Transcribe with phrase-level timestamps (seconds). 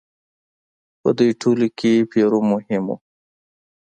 [1.01, 2.97] په دوی ټولو کې پیرو مهم و.